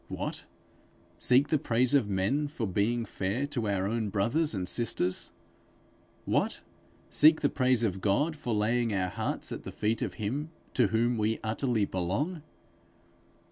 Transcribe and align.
What! 0.07 0.45
seek 1.19 1.49
the 1.49 1.59
praise 1.59 1.93
of 1.93 2.09
men 2.09 2.47
for 2.47 2.65
being 2.65 3.05
fair 3.05 3.45
to 3.45 3.69
our 3.69 3.87
own 3.87 4.09
brothers 4.09 4.55
and 4.55 4.67
sisters? 4.67 5.31
What! 6.25 6.61
seek 7.11 7.41
the 7.41 7.49
praise 7.49 7.83
of 7.83 8.01
God 8.01 8.35
for 8.35 8.55
laying 8.55 8.91
our 8.95 9.09
hearts 9.09 9.51
at 9.51 9.61
the 9.61 9.71
feet 9.71 10.01
of 10.01 10.15
him 10.15 10.49
to 10.73 10.87
whom 10.87 11.19
we 11.19 11.39
utterly 11.43 11.85
belong? 11.85 12.41